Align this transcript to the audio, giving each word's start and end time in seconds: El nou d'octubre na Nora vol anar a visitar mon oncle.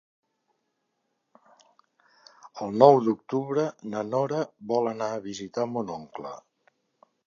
El 2.65 2.75
nou 2.85 2.99
d'octubre 3.09 3.69
na 3.93 4.05
Nora 4.11 4.43
vol 4.75 4.93
anar 4.97 5.15
a 5.21 5.25
visitar 5.31 5.73
mon 5.77 5.99
oncle. 6.03 6.39